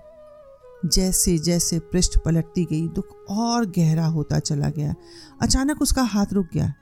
जैसे 0.89 1.39
जैसे 1.39 1.79
पृष्ठ 1.79 2.19
पलटती 2.25 2.65
गई, 2.65 2.89
दुख 2.89 3.27
और 3.29 3.67
गहरा 3.67 4.07
होता 4.07 4.39
चला 4.39 4.71
गया। 4.71 4.95
अचानक 5.43 5.83
उसका 5.83 6.03
हाथ 6.03 6.27
रुक 6.33 6.47
गया। 6.55 6.75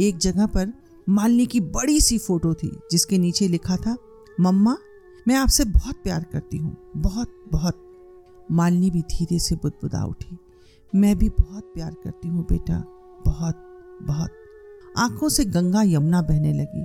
एक 0.00 0.18
जगह 0.18 0.46
पर 0.46 0.72
मालिनी 1.08 1.46
की 1.46 1.60
बड़ी 1.60 2.00
सी 2.00 2.18
फ़ोटो 2.18 2.54
थी, 2.54 2.70
जिसके 2.90 3.18
नीचे 3.18 3.48
लिखा 3.48 3.76
था, 3.76 3.96
मम्मा, 4.40 4.76
मैं 5.28 5.34
आपसे 5.34 5.64
बहुत 5.64 5.94
प्यार 5.94 6.24
करती 6.32 6.56
हूँ, 6.56 6.76
बहुत 6.96 7.44
बहुत। 7.52 7.80
मालिनी 8.52 8.90
भी 8.90 9.02
धीरे 9.02 9.38
से 9.38 9.54
बुदबुदा 9.54 10.04
उठी, 10.04 10.36
मैं 10.92 11.16
भी 11.18 11.28
बहुत 11.28 11.64
प्यार 11.64 11.94
करती 12.04 12.28
हूँ 12.28 12.44
बेटा, 12.44 12.78
बहुत 13.26 13.62
बहुत। 14.02 14.30
आँखों 14.98 15.28
से 15.28 15.44
गंगा 15.44 15.82
यमुना 15.82 16.22
बहने 16.22 16.52
लगी। 16.52 16.84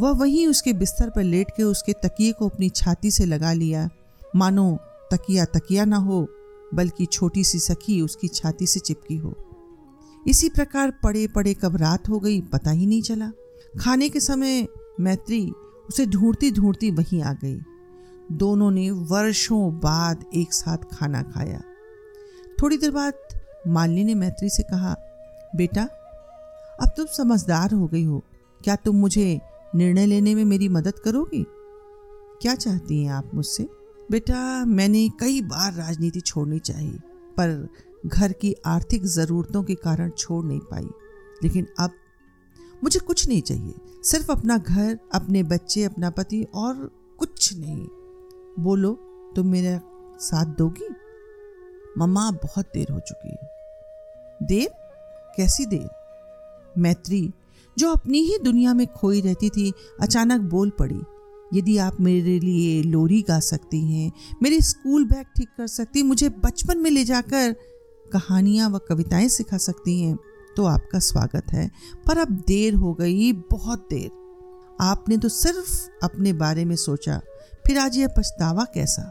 वह 0.00 0.10
वहीं 0.10 0.46
उसके 0.46 0.72
बिस्तर 0.72 1.10
पर 1.10 1.22
लेट 1.22 1.50
के 1.56 1.62
उसके 1.62 1.92
तकिए 1.92 2.32
को 2.32 2.48
अपनी 2.48 2.68
छाती 2.68 3.10
से 3.10 3.24
लगा 3.26 3.52
लिया। 3.52 3.88
मानो, 4.36 4.78
तकिया 5.12 5.44
तकिया 5.44 5.84
ना 5.84 5.96
हो, 5.96 6.26
बल्कि 6.74 7.06
छोटी 7.06 7.44
सी 7.44 7.58
सखी 7.58 8.00
उसकी 8.00 8.28
छाती 8.28 8.66
से 8.66 8.80
चिपकी 8.80 9.16
हो। 9.16 9.34
इसी 10.28 10.48
प्रकार 10.48 10.90
पड़े 10.90 11.26
पड़े 11.26 11.54
कब 11.54 11.76
रात 11.76 12.08
हो 12.08 12.20
गई, 12.20 12.40
पता 12.40 12.70
ही 12.70 12.86
नहीं 12.86 13.02
चला। 13.02 13.30
खाने 13.80 14.08
के 14.08 14.20
समय 14.20 14.66
मैत्री 15.00 15.50
उसे 15.88 16.06
ढूंढती 16.06 16.50
ढूंढती 16.50 16.90
वहीं 16.90 17.22
आ 17.22 17.32
गई। 17.32 17.60
दोनों 18.32 18.70
ने 18.70 18.90
वर्षों 18.90 19.72
बाद 19.78 20.24
एक 20.34 20.52
साथ 20.52 20.78
खाना 20.92 21.22
खाया। 21.22 21.60
थोड़ी 22.62 22.78
देर 22.78 22.90
बाद 22.90 23.14
मालिनी 23.68 24.04
ने 24.04 24.14
मैत्री 24.14 24.48
से 24.48 24.62
कहा, 24.62 24.94
बेटा, 25.56 25.82
अब 26.80 26.92
तुम 26.96 27.06
समझदार 27.06 27.72
हो 27.72 27.86
गई 27.86 28.04
हो। 28.04 28.22
क्या 28.64 28.76
तुम 28.76 28.96
मुझे 28.96 29.40
निर्णय 29.74 30.06
लेने 30.06 30.34
में 30.34 30.44
मेरी 30.44 30.68
मदद 30.68 30.98
करोगी? 30.98 31.44
क्या 32.42 32.54
चाहती 32.54 33.02
हैं 33.04 33.12
आप 33.12 33.30
मुझसे? 33.34 33.68
बेटा, 34.10 34.64
मैंने 34.64 35.08
कई 35.20 35.40
बार 35.40 35.72
राजनीति 35.72 36.20
छोड़नी 36.20 36.58
चाहिए, 36.58 36.98
पर 37.36 37.68
घर 38.06 38.32
की 38.32 38.56
आर्थिक 38.66 39.04
ज़रूरतों 39.04 39.62
के 39.62 39.74
कारण 39.74 40.10
छोड़ 40.10 40.44
नहीं 40.44 40.60
पाई। 40.60 40.88
लेकिन 41.42 41.66
अब 41.78 41.90
मुझे 42.84 43.00
कुछ 43.00 43.28
नहीं 43.28 43.42
चाहिए। 43.42 43.74
सिर्फ़ 44.02 44.32
अपना 44.32 44.58
घर, 44.58 44.98
अपने 45.14 45.42
बच्चे, 45.42 45.84
अपना 45.84 46.10
पति 46.10 46.46
और 46.54 46.90
कुछ 47.18 47.56
नहीं। 47.58 47.86
बोलो, 48.58 48.92
तुम 49.36 49.46
मेरा 49.46 49.80
साथ 50.18 50.46
दोगी? 50.46 50.88
मम्मा, 51.98 52.30
बहुत 52.30 52.70
देर 52.74 52.92
हो 52.92 53.00
चुकी 53.00 53.28
है। 53.28 53.50
देर 54.42 54.68
कैसी 55.36 55.66
देर? 55.66 55.88
मैत्री, 56.78 57.30
जो 57.78 57.90
अपनी 57.90 58.18
ही 58.18 58.38
दुनिया 58.38 58.74
में 58.74 58.86
खोई 58.86 59.20
रहती 59.20 59.48
थी, 59.48 59.72
अचानक 60.00 60.40
बोल 60.40 60.70
पड़ी, 60.70 61.00
यदि 61.54 61.78
आप 61.78 62.00
मेरे 62.00 62.40
लिए 62.40 62.82
लोरी 62.82 63.22
गा 63.22 63.40
सकती 63.40 63.80
हैं, 63.80 64.12
मेरे 64.42 64.60
स्कूल 64.60 65.04
बैग 65.04 65.26
ठीक 65.36 65.48
कर 65.48 65.66
सकती 65.66 66.02
मुझे 66.02 66.28
बचपन 66.28 66.78
में 66.78 66.90
ले 66.90 67.04
जाकर 67.04 67.56
कहानियाँ 68.12 68.70
व 68.70 68.78
कविताएँ 68.78 69.28
सिखा 69.28 69.56
सकती 69.56 70.00
हैं 70.00 70.16
तो 70.56 70.64
आपका 70.66 70.98
स्वागत 70.98 71.52
है। 71.52 71.70
पर 72.06 72.18
अब 72.18 72.28
देर 72.46 72.74
हो 72.74 72.92
गई, 72.94 73.32
बहुत 73.32 73.86
देर। 73.90 74.10
आपने 74.80 75.16
तो 75.16 75.28
सिर्फ़ 75.28 75.88
अपने 76.02 76.32
बारे 76.32 76.64
में 76.64 76.76
सोचा, 76.76 77.20
फिर 77.66 77.78
आज 77.78 77.96
यह 77.96 78.08
पछतावा 78.08 78.64
कैसा? 78.64 79.04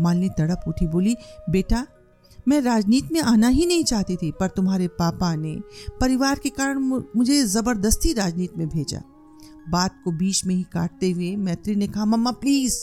मालिनी 0.00 0.28
तड़प 0.28 0.60
उठी, 0.68 0.86
बोली, 0.86 1.16
बेटा, 1.50 1.86
मैं 2.48 2.60
राजनीति 2.60 3.08
में 3.12 3.20
आना 3.20 3.48
ही 3.48 3.66
नहीं 3.66 3.84
चाहती 3.84 4.16
थी, 4.16 4.30
पर 4.32 4.48
तुम्हारे 4.48 4.88
पापा 4.88 5.34
ने 5.34 5.60
परिवार 6.00 6.38
के 6.38 6.50
कारण 6.50 6.78
मुझे 7.16 7.42
ज़बरदस्ती 7.44 8.12
राजनीति 8.12 8.58
में 8.58 8.68
भेजा। 8.68 9.02
बात 9.68 10.00
को 10.04 10.12
बीच 10.12 10.44
में 10.46 10.54
ही 10.54 10.62
काटते 10.62 11.10
हुए 11.10 11.36
मैत्री 11.36 11.74
ने 11.74 11.86
कहा, 11.86 12.04
मम्मा, 12.04 12.30
प्लीज़ 12.30 12.78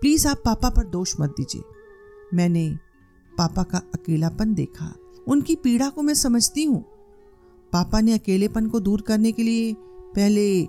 प्लीज़ 0.00 0.28
आप 0.28 0.42
पापा 0.44 0.68
पर 0.68 0.86
दोष 0.86 1.14
मत 1.20 1.30
दीजिए। 1.30 1.62
मैंने 2.34 2.78
पापा 3.40 3.62
का 3.62 3.78
अकेलापन 3.94 4.54
देखा। 4.54 4.94
उनकी 5.26 5.54
पीड़ा 5.56 5.88
को 5.88 6.02
मैं 6.02 6.14
समझती 6.14 6.64
हूँ। 6.64 6.80
पापा 7.72 8.00
ने 8.00 8.14
अकेलेपन 8.14 8.66
को 8.66 8.80
दूर 8.80 9.00
करने 9.00 9.32
के 9.32 9.42
लिए 9.42 9.72
पहले 10.16 10.64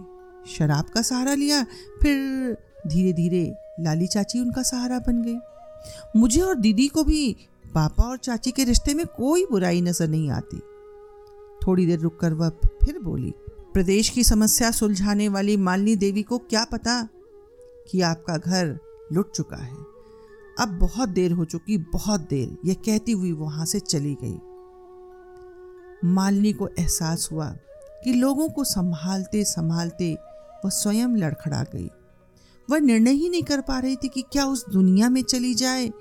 शराब 0.47 0.85
का 0.85 1.01
सहारा 1.01 1.33
लिया, 1.33 1.63
फिर 2.01 2.57
धीरे 2.87 3.13
धीरे 3.13 3.43
लाली 3.79 4.07
चाची 4.07 4.39
उनका 4.39 4.61
सहारा 4.61 4.99
बन 4.99 5.21
गई। 5.23 6.19
मुझे 6.19 6.41
और 6.41 6.55
दीदी 6.55 6.87
को 6.87 7.03
भी 7.03 7.35
पापा 7.75 8.03
और 8.03 8.17
चाची 8.17 8.51
के 8.51 8.63
रिश्ते 8.63 8.93
में 8.93 9.05
कोई 9.07 9.45
बुराई 9.45 9.81
नज़र 9.81 10.07
नहीं 10.07 10.29
आती। 10.31 10.59
थोड़ी 11.61 11.85
देर 11.85 11.99
रुककर 11.99 12.33
वह 12.33 12.49
फिर 12.49 12.99
बोली, 12.99 13.33
प्रदेश 13.73 14.09
की 14.09 14.23
समस्या 14.23 14.71
सुलझाने 14.71 15.29
वाली 15.29 15.57
मालिनी 15.57 15.95
देवी 15.95 16.23
को 16.23 16.37
क्या 16.39 16.63
पता 16.63 17.01
कि 17.91 18.01
आपका 18.01 18.37
घर 18.37 18.77
लुट 19.13 19.31
चुका 19.31 19.57
है? 19.57 19.75
अब 20.60 20.70
बहुत 20.70 21.10
देर 21.10 21.31
हो 21.31 21.46
चुकी, 21.46 21.77
बहुत 21.77 22.22
देर, 22.22 22.58
यह 22.65 22.74
कहती 22.74 23.12
हुई 23.12 23.31
वहाँ 23.31 23.65
से 23.65 23.79
चली 23.79 24.15
गई। 24.24 24.38
मालिनी 26.05 26.53
को 26.53 26.67
एहसास 26.70 27.27
हुआ 27.31 27.50
कि 28.03 28.13
लोगों 28.13 28.50
को 28.50 28.63
संभालते 28.63 29.43
संभालते 29.43 30.13
वह 30.65 30.70
स्वयं 30.70 31.15
लड़खड़ा 31.17 31.63
गई। 31.63 31.89
वह 32.70 32.79
निर्णय 32.79 33.12
ही 33.12 33.29
नहीं 33.29 33.43
कर 33.43 33.62
पा 33.62 33.79
रही 33.79 33.96
थी 33.96 34.08
कि 34.08 34.22
क्या 34.22 34.46
उस 34.46 34.65
दुनिया 34.70 35.10
में 35.10 35.22
चली 35.24 35.53
जाए, 35.53 35.91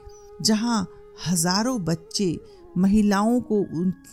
जहाँ 0.43 0.87
हज़ारों 1.29 1.85
बच्चे, 1.85 2.39
महिलाओं 2.79 3.41
को 3.41 3.61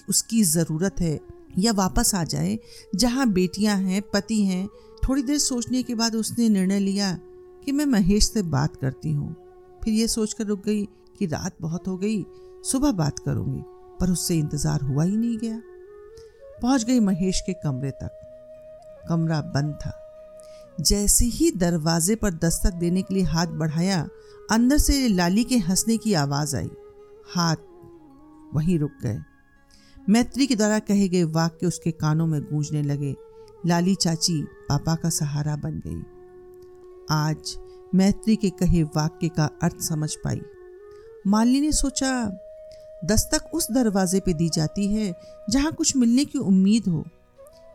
उसकी 0.09 0.43
ज़रूरत 0.43 1.01
है, 1.01 1.19
या 1.59 1.71
वापस 1.71 2.15
आ 2.15 2.23
जाए, 2.23 2.57
जहाँ 2.95 3.29
बेटियाँ 3.29 3.77
हैं, 3.77 4.01
पति 4.13 4.41
हैं। 4.43 4.67
थोड़ी 5.09 5.21
देर 5.23 5.37
सोचने 5.37 5.83
के 5.83 5.95
बाद 5.95 6.15
उसने 6.15 6.49
निर्णय 6.49 6.79
लिया 6.79 7.11
कि 7.65 7.71
मैं 7.71 7.85
महेश 7.85 8.29
से 8.29 8.41
बात 8.41 8.75
करती 8.75 9.11
हूँ। 9.11 9.35
फिर 9.87 9.95
ये 9.95 10.07
सोचकर 10.07 10.45
रुक 10.45 10.63
गई 10.65 10.85
कि 11.19 11.25
रात 11.25 11.55
बहुत 11.61 11.87
हो 11.87 11.97
गई, 11.97 12.25
सुबह 12.63 12.91
बात 12.91 13.19
करूँगी, 13.19 13.61
पर 13.99 14.11
उससे 14.11 14.35
इंतज़ार 14.35 14.81
हुआ 14.81 15.03
ही 15.03 15.17
नहीं 15.17 15.37
गया। 15.37 15.61
पहुँच 16.61 16.83
गई 16.83 16.99
महेश 16.99 17.41
के 17.45 17.53
कमरे 17.53 17.91
तक। 17.91 18.09
कमरा 19.09 19.41
बंद 19.41 19.73
था। 19.73 19.93
जैसे 20.81 21.25
ही 21.25 21.51
दरवाजे 21.51 22.15
पर 22.15 22.33
दस्तक 22.33 22.73
देने 22.73 23.01
के 23.01 23.13
लिए 23.13 23.23
हाथ 23.23 23.47
बढ़ाया, 23.47 24.09
अंदर 24.51 24.77
से 24.77 25.07
लाली 25.07 25.43
के 25.43 25.57
हंसने 25.57 25.97
की 25.97 26.13
आवाज़ 26.13 26.55
आई। 26.55 26.69
हाथ 27.35 27.55
वहीं 28.53 28.79
रुक 28.79 28.91
गए। 29.03 29.19
मैत्री 30.09 30.47
के 30.47 30.55
द्वारा 30.55 30.79
कहे 30.79 31.07
गए 31.07 31.23
वाक्य 31.23 31.67
उसके 31.67 31.91
कानों 31.91 32.27
में 32.27 32.41
गूंजने 32.41 32.81
लगे। 32.81 33.15
लाली 33.65 33.95
चाची 33.95 34.43
पापा 34.43 34.95
का 34.95 35.09
सहारा 35.09 35.55
बन 35.55 35.81
गई। 35.87 36.01
आज 37.11 37.57
मैत्री 37.95 38.35
के 38.35 38.49
कहे 38.49 38.83
वाक्य 38.83 39.27
का 39.29 39.49
अर्थ 39.61 39.79
समझ 39.79 40.13
पाई। 40.15 40.41
माली 41.27 41.61
ने 41.61 41.71
सोचा, 41.71 42.25
दस्तक 43.05 43.49
उस 43.53 43.67
दरवाजे 43.71 44.19
पे 44.19 44.33
दी 44.33 44.49
जाती 44.49 44.87
है 44.87 45.13
जहाँ 45.49 45.71
कुछ 45.71 45.95
मिलने 45.97 46.25
की 46.25 46.39
उम्मीद 46.39 46.87
हो। 46.87 47.03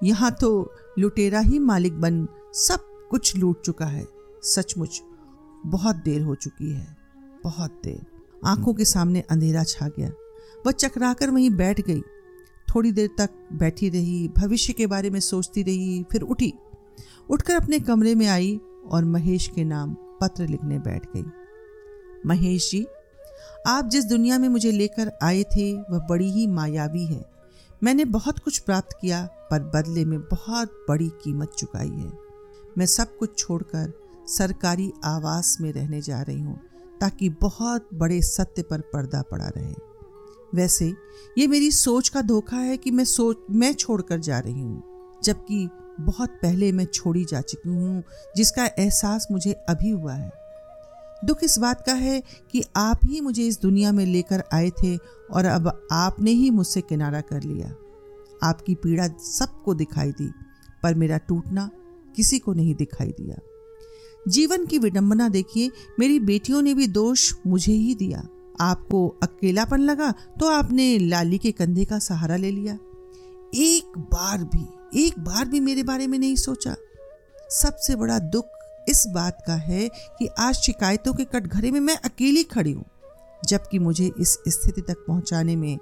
यहाँ 0.02 0.30
तो 0.40 0.72
लुटेरा 0.98 1.40
ही 1.40 1.58
मालिक 1.58 2.00
बन 2.00 2.26
सब 2.54 2.88
कुछ 3.10 3.36
लूट 3.36 3.64
चुका 3.64 3.86
है। 3.86 4.06
सचमुच, 4.42 5.00
बहुत 5.66 5.96
देर 5.96 6.22
हो 6.22 6.34
चुकी 6.34 6.72
है, 6.72 6.96
बहुत 7.44 7.80
देर। 7.84 8.00
आँखों 8.44 8.74
के 8.74 8.84
सामने 8.84 9.20
अंधेरा 9.20 9.64
छा 9.64 9.88
गया। 9.88 10.10
वह 10.66 10.72
चकराकर 10.72 11.30
वहीं 11.30 11.50
बैठ 11.50 11.80
गई। 11.80 12.00
थोड़ी 12.68 12.92
देर 12.92 13.08
तक 13.18 13.30
बैठी 13.52 13.88
रही, 13.88 14.28
भविष्य 14.28 14.72
के 14.72 14.86
बारे 14.86 15.10
में 15.10 15.20
सोचती 15.20 15.62
रही, 15.62 16.02
फिर 16.12 16.22
उठी। 16.22 16.52
उठकर 17.30 17.54
अपने 17.54 17.78
कमरे 17.78 18.14
में 18.14 18.26
आई। 18.26 18.60
और 18.90 19.04
महेश 19.04 19.50
के 19.54 19.64
नाम 19.64 19.96
पत्र 20.20 20.46
लिखने 20.46 20.78
बैठ 20.78 21.06
गई। 21.16 21.24
महेश 22.26 22.70
जी, 22.70 22.86
आप 23.66 23.84
जिस 23.84 24.04
दुनिया 24.04 24.38
में 24.38 24.48
मुझे 24.48 24.72
लेकर 24.72 25.12
आए 25.22 25.42
थे, 25.42 25.74
वह 25.74 25.98
बड़ी 25.98 26.30
ही 26.30 26.46
मायावी 26.46 27.06
है। 27.06 27.32
मैंने 27.82 28.04
बहुत 28.04 28.38
कुछ 28.38 28.58
प्राप्त 28.58 28.98
किया, 29.00 29.28
पर 29.50 29.62
बदले 29.62 30.04
में 30.04 30.20
बहुत 30.20 30.86
बड़ी 30.88 31.08
कीमत 31.08 31.52
चुकाई 31.58 31.88
है। 31.88 32.12
मैं 32.78 32.86
सब 32.86 33.16
कुछ 33.16 33.38
छोड़कर 33.38 33.92
सरकारी 34.26 34.92
आवास 35.04 35.58
में 35.60 35.72
रहने 35.72 36.00
जा 36.00 36.22
रही 36.22 36.40
हूँ, 36.40 36.60
ताकि 37.00 37.28
बहुत 37.28 37.88
बड़े 37.94 38.22
सत्य 38.22 38.62
पर 38.62 38.80
पर्दा 38.80 39.22
पड़ा 39.22 39.48
रहे। 39.48 39.74
वैसे, 40.54 40.94
ये 41.38 41.46
मेरी 41.46 41.70
सोच 41.70 42.08
का 42.08 42.22
धोखा 42.22 42.56
है 42.56 42.76
कि 42.76 42.90
मैं 42.90 43.04
सोच 43.04 43.36
मैं 43.50 43.74
छोड़कर 43.74 44.18
जा 44.18 44.38
रही 44.38 44.60
हूँ, 44.60 44.82
जबकि 45.24 45.68
बहुत 46.00 46.30
पहले 46.42 46.70
मैं 46.72 46.84
छोड़ी 46.84 47.24
जा 47.24 47.40
चुकी 47.40 47.68
हूँ, 47.68 48.02
जिसका 48.36 48.64
एहसास 48.66 49.26
मुझे 49.30 49.52
अभी 49.52 49.90
हुआ 49.90 50.14
है। 50.14 50.30
दुख 51.24 51.44
इस 51.44 51.58
बात 51.58 51.82
का 51.86 51.92
है 51.92 52.22
कि 52.52 52.62
आप 52.76 53.00
ही 53.04 53.20
मुझे 53.20 53.46
इस 53.46 53.60
दुनिया 53.60 53.92
में 53.92 54.04
लेकर 54.06 54.42
आए 54.52 54.70
थे 54.82 54.96
और 54.96 55.44
अब 55.44 55.88
आपने 55.92 56.30
ही 56.30 56.50
मुझसे 56.50 56.80
किनारा 56.80 57.20
कर 57.20 57.42
लिया। 57.42 57.74
आपकी 58.42 58.74
पीड़ा 58.74 59.06
सबको 59.20 59.74
दिखाई 59.74 60.12
दी, 60.12 60.30
पर 60.82 60.94
मेरा 60.94 61.18
टूटना 61.18 61.70
किसी 62.16 62.38
को 62.38 62.52
नहीं 62.52 62.74
दिखाई 62.74 63.10
दिया। 63.10 63.36
जीवन 64.28 64.66
की 64.66 64.78
विडंबना 64.78 65.28
देखिए, 65.28 65.70
मेरी 66.00 66.18
बेटियों 66.20 66.62
ने 66.62 66.74
भी 66.74 66.86
दोष 66.86 67.32
मुझे 67.46 67.72
ही 67.72 67.94
दिया। 67.94 68.26
आपको 68.60 69.06
अकेलापन 69.22 69.80
लगा 69.80 70.10
तो 70.40 70.48
आपने 70.48 70.98
लाली 70.98 71.38
के 71.38 71.52
कंधे 71.52 71.84
का 71.84 71.98
सहारा 71.98 72.36
ले 72.36 72.50
लिया। 72.50 72.78
एक 73.52 73.98
बार 73.98 74.44
भी, 74.44 74.66
एक 74.98 75.18
बार 75.18 75.44
भी 75.44 75.60
मेरे 75.60 75.82
बारे 75.82 76.06
में 76.06 76.18
नहीं 76.18 76.36
सोचा। 76.36 76.74
सबसे 77.50 77.96
बड़ा 77.96 78.18
दुख 78.18 78.46
इस 78.88 79.04
बात 79.06 79.42
का 79.46 79.54
है 79.54 79.88
कि 80.18 80.28
आज 80.38 80.54
शिकायतों 80.54 81.12
के 81.14 81.24
कटघरे 81.24 81.70
में 81.70 81.80
मैं 81.80 81.96
अकेली 81.96 82.44
खड़ी 82.44 82.72
हूँ, 82.72 82.84
जबकि 83.42 83.78
मुझे 83.78 84.10
इस 84.20 84.32
स्थिति 84.48 84.80
तक 84.80 85.04
पहुँचाने 85.08 85.56
में 85.56 85.78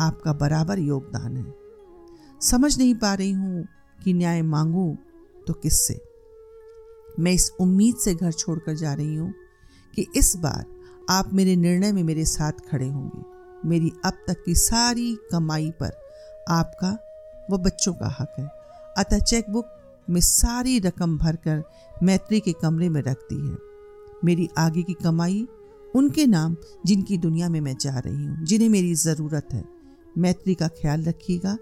आपका 0.00 0.32
बराबर 0.32 0.78
योगदान 0.78 1.36
है। 1.36 1.54
समझ 2.40 2.76
नहीं 2.78 2.94
पा 2.94 3.14
रही 3.14 3.30
हूँ 3.30 3.66
कि 4.04 4.12
न्याय 4.12 4.42
मांगू 4.42 4.96
तो 5.46 5.52
किससे? 5.52 6.00
मैं 7.20 7.32
इस 7.32 7.50
उम्मीद 7.60 7.96
से 7.96 8.14
घर 8.14 8.32
छोड़कर 8.32 8.74
जा 8.74 8.94
रही 8.94 9.14
हूँ 9.14 9.32
कि 9.94 10.06
इस 10.16 10.36
बार 10.36 10.64
आप 11.10 11.32
मेरे 11.32 11.56
निर्णय 11.56 11.92
में 11.92 12.02
मेरे 12.02 12.24
साथ 12.24 12.68
खड़े 12.70 12.88
होंगे। 12.88 13.68
मेरी 13.68 13.92
अब 14.04 14.24
तक 14.28 14.42
की 14.44 14.54
सारी 14.54 15.14
कमाई 15.32 15.70
पर 15.70 15.92
आपका 16.50 16.96
व 17.50 17.58
बच्चों 17.58 17.92
का 17.92 18.16
हक 18.20 18.34
है। 18.38 18.48
अतः 18.98 19.18
चेकबुक 19.18 19.66
में 20.10 20.20
सारी 20.20 20.78
रकम 20.78 21.18
भरकर 21.18 21.62
मैत्री 22.02 22.40
के 22.40 22.52
कमरे 22.52 22.88
में 22.88 23.02
रख 23.02 23.16
दी 23.32 23.48
है। 23.48 23.56
मेरी 24.24 24.48
आगे 24.58 24.82
की 24.82 24.92
कमाई 24.92 25.48
उनके 25.94 26.26
नाम 26.26 26.56
जिनकी 26.86 27.18
दुनिया 27.18 27.48
में 27.48 27.60
मैं 27.60 27.76
जा 27.80 27.98
रही 27.98 28.24
हूँ, 28.24 28.44
जिन्हें 28.44 28.68
मेरी 28.68 28.94
ज़रूरत 28.94 29.48
है। 29.52 29.64
मैत्री 30.18 30.54
का 30.54 30.68
ख्याल 30.68 31.04
रखिएगा, 31.04 31.58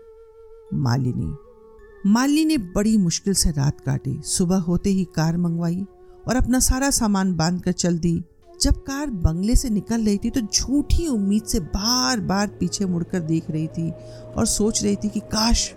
मालिनी। 0.75 1.37
मालिनी 2.07 2.45
ने 2.45 2.59
बड़ी 2.59 2.97
मुश्किल 2.99 3.35
से 3.35 3.51
रात 3.51 3.81
काटी। 3.81 4.21
सुबह 4.25 4.57
होते 4.57 4.91
ही 4.91 5.05
कार 5.05 5.37
मंगवाई 5.37 5.87
और 6.29 6.37
अपना 6.37 6.61
सारा 6.61 6.91
सामान 6.91 7.35
बाँध 7.35 7.63
कर 7.63 7.73
चल 7.73 7.99
दी। 7.99 8.25
जब 8.63 8.73
कार 8.73 9.11
बंगले 9.11 9.57
से 9.57 9.71
निकल 9.71 10.05
रही 10.05 10.19
थी 10.19 10.31
तो 10.31 10.41
झूठी 10.41 11.09
उम्मीद 11.09 11.43
से 11.43 11.61
बार 11.61 12.21
बार 12.21 12.49
पीछे 12.49 12.85
मुड़कर 12.85 13.21
देख 13.21 13.51
रही 13.51 13.67
थी 13.67 13.91
और 14.37 14.47
सोच 14.47 14.83
रही 14.83 14.97
थी 14.97 15.09
कि 15.09 15.21
काश 15.21 15.75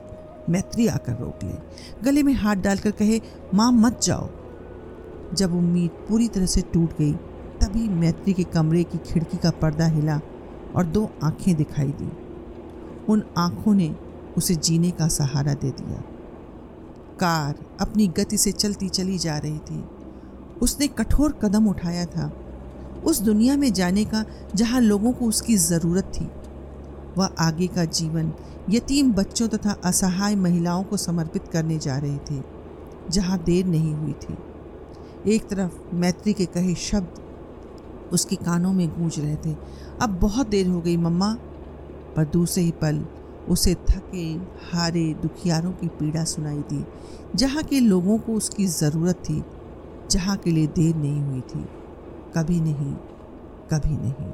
मैत्री 0.50 0.88
आकर 0.88 1.13
रोक 1.13 1.39
ले। 1.44 1.54
गले 2.04 2.24
में 2.24 2.34
हाथ 2.34 2.56
डालकर 2.56 2.92
कहे, 2.92 3.22
माँ, 3.54 3.72
मत 3.72 4.01
जाओ। 4.04 4.30
जब 5.34 5.56
उम्मीद 5.56 5.92
पूरी 5.92 6.27
तरह 6.27 6.46
से 6.46 6.62
टूट 6.62 6.98
गई, 6.98 7.13
तभी 7.62 7.89
मैत्री 7.89 8.34
के 8.34 8.44
कमरे 8.44 8.84
की 8.84 8.98
खिड़की 8.98 9.38
का 9.38 9.51
पर्दा 9.51 9.86
हिला 9.86 10.22
और 10.75 10.86
दो 10.86 11.10
आँखें 11.24 11.56
दिखाई 11.56 11.94
दी। 12.01 12.12
उन 13.10 13.24
आँखों 13.38 13.74
ने 13.74 13.96
उसे 14.38 14.56
जीने 14.56 14.92
का 14.92 15.08
सहारा 15.08 15.54
दे 15.54 15.70
दिया। 15.70 16.04
कार 17.20 17.56
अपनी 17.82 18.08
गति 18.08 18.38
से 18.38 18.51
चलती 18.51 18.89
चली 18.89 19.18
जा 19.18 19.38
रही 19.38 19.58
थी। 19.58 19.86
उसने 20.62 20.88
कठोर 20.88 21.32
कदम 21.32 21.68
उठाया 21.68 22.06
था। 22.06 22.45
उस 23.05 23.19
दुनिया 23.21 23.57
में 23.57 23.71
जाने 23.74 24.05
का 24.05 24.24
जहाँ 24.55 24.81
लोगों 24.81 25.12
को 25.12 25.25
उसकी 25.25 25.55
ज़रूरत 25.57 26.12
थी। 26.15 26.29
वह 27.17 27.29
आगे 27.39 27.67
का 27.67 27.85
जीवन 27.85 28.31
यतीम 28.69 29.12
बच्चों 29.13 29.47
तथा 29.47 29.71
असहाय 29.85 30.35
महिलाओं 30.35 30.83
को 30.83 30.97
समर्पित 30.97 31.47
करने 31.47 31.77
जा 31.77 31.97
रहे 31.97 32.17
थे, 32.31 32.41
जहाँ 33.12 33.38
देर 33.43 33.65
नहीं 33.65 33.93
हुई 33.93 34.13
थी। 34.13 34.38
एक 35.33 35.47
तरफ़ 35.47 35.95
मैत्री 35.95 36.33
के 36.33 36.45
कहे 36.45 36.75
शब्द 36.75 37.21
उसके 38.13 38.35
कानों 38.35 38.74
में 38.74 38.88
गूंज 38.89 39.19
रहे 39.19 39.35
थे। 39.35 39.55
अब 40.01 40.17
बहुत 40.21 40.47
देर 40.47 40.67
हो 40.67 40.81
गई 40.81 40.97
मम्मा। 40.97 41.33
पर 42.15 42.25
दूसरे 42.25 42.63
ही 42.63 42.71
पल 42.71 43.05
उसे 43.50 43.74
थके, 43.89 44.25
हारे, 44.71 45.13
दुखियारों 45.13 45.71
की 45.71 45.88
पीड़ा 45.88 46.24
सुनाई 46.24 46.59
दी, 46.69 46.85
जहाँ 47.35 47.63
के 47.63 47.79
लोगों 47.79 48.17
को 48.17 48.33
उसकी 48.33 48.65
ज़रूरत 48.65 49.15
थी, 49.15 49.43
जहाँ 50.12 50.38
के 50.38 50.51
लिए 50.51 50.67
देर 50.67 50.95
नहीं 50.95 51.21
हुई 51.21 51.41
थी। 51.41 51.65
कभी 52.38 52.60
नहीं 52.60 52.94
कभी 53.70 53.98
नहीं। 53.98 54.32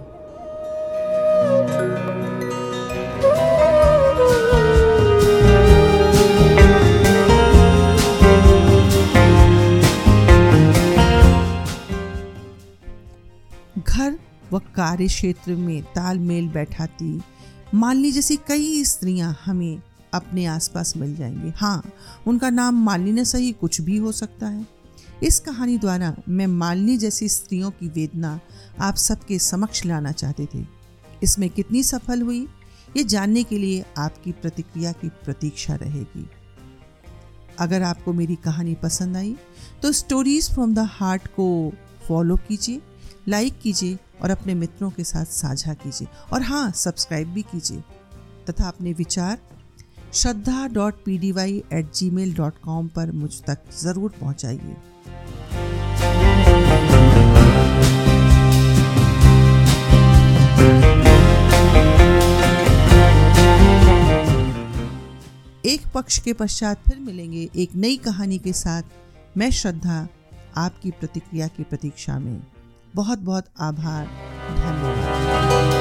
घर 13.81 14.17
व 14.53 14.59
कार्य 14.59 15.07
क्षेत्र 15.07 15.55
में 15.55 15.81
तालमेल 15.83 16.47
बैठाती 16.49 17.19
मालिनी 17.73 18.11
जैसी 18.11 18.35
कई 18.47 18.83
स्त्रियाँ 18.83 19.35
हमें 19.45 19.81
अपने 20.13 20.45
आसपास 20.45 20.93
मिल 20.97 21.15
जाएँगी। 21.15 21.53
हाँ 21.55 21.81
उनका 22.27 22.49
नाम 22.49 22.83
मालिनी 22.85 23.11
ने 23.11 23.25
सही 23.25 23.51
कुछ 23.51 23.81
भी 23.81 23.97
हो 23.97 24.11
सकता 24.11 24.47
है। 24.47 24.80
इस 25.21 25.39
कहानी 25.39 25.77
द्वारा 25.77 26.15
मैं 26.29 26.45
मालिनी 26.49 26.97
जैसी 26.97 27.27
स्त्रियों 27.29 27.69
की 27.71 27.87
वेदना 27.89 28.39
आप 28.81 28.95
सबके 28.95 29.37
समक्ष 29.39 29.85
लाना 29.85 30.11
चाहते 30.11 30.47
थे। 30.53 30.65
इसमें 31.23 31.49
कितनी 31.49 31.83
सफल 31.83 32.21
हुई, 32.21 32.47
ये 32.97 33.03
जानने 33.03 33.43
के 33.43 33.57
लिए 33.57 33.83
आपकी 33.97 34.31
प्रतिक्रिया 34.31 34.91
की 34.91 35.09
प्रतीक्षा 35.25 35.75
रहेगी। 35.75 36.25
अगर 37.59 37.81
आपको 37.83 38.13
मेरी 38.13 38.35
कहानी 38.43 38.75
पसंद 38.83 39.17
आई 39.17 39.35
तो 39.81 39.91
स्टोरीज 39.91 40.49
फ्रॉम 40.53 40.73
द 40.75 40.87
हार्ट 40.91 41.27
को 41.29 41.47
फॉलो 42.07 42.35
कीजिए 42.47 42.81
लाइक 43.27 43.59
कीजिए 43.59 43.97
और 44.21 44.29
अपने 44.29 44.53
मित्रों 44.55 44.89
के 44.91 45.03
साथ 45.03 45.25
साझा 45.27 45.73
कीजिए। 45.75 46.07
और 46.33 46.41
हाँ 46.41 46.71
सब्सक्राइब 46.73 47.33
भी 47.33 47.41
कीजिए। 47.43 47.83
तथा 48.49 48.67
अपने 48.67 48.93
विचार 48.93 49.37
Shraddha 50.13 50.67
dot 50.69 51.03
P 51.05 51.17
D 51.17 51.31
Y 51.31 51.63
at 51.73 51.93
Gmail 52.11 52.33
dot 52.35 52.57
com 52.63 52.87
पर 52.95 53.11
मुझ 53.13 53.31
तक 53.41 53.71
ज़रूर 53.73 54.13
पहुँचाइए। 54.21 54.75
पक्ष 65.93 66.19
के 66.19 66.33
पश्चात 66.33 66.89
फिर 66.89 66.99
मिलेंगे 66.99 67.49
एक 67.55 67.75
नई 67.75 67.97
कहानी 67.97 68.37
के 68.37 68.53
साथ। 68.53 68.83
मैं 69.37 69.51
श्रद्धा, 69.51 70.07
आपकी 70.57 70.91
प्रतिक्रिया 70.91 71.47
की 71.47 71.63
प्रतीक्षा 71.63 72.19
में। 72.19 72.43
बहुत 72.95 73.19
बहुत 73.19 73.45
आभार। 73.59 74.05
धन्यवाद। 74.55 75.80